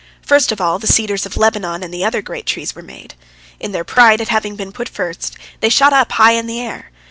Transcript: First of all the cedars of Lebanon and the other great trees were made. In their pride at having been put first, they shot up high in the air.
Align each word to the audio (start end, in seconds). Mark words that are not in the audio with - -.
First 0.23 0.51
of 0.51 0.59
all 0.59 0.79
the 0.79 0.87
cedars 0.87 1.27
of 1.27 1.37
Lebanon 1.37 1.83
and 1.83 1.93
the 1.93 2.03
other 2.03 2.23
great 2.23 2.47
trees 2.47 2.73
were 2.73 2.81
made. 2.81 3.13
In 3.59 3.71
their 3.71 3.83
pride 3.83 4.19
at 4.19 4.29
having 4.29 4.55
been 4.55 4.71
put 4.71 4.89
first, 4.89 5.37
they 5.59 5.69
shot 5.69 5.93
up 5.93 6.13
high 6.13 6.31
in 6.31 6.47
the 6.47 6.59
air. 6.59 6.89